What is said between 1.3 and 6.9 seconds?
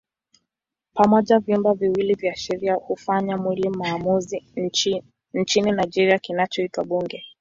vyumba viwili vya sheria hufanya mwili maamuzi nchini Nigeria kinachoitwa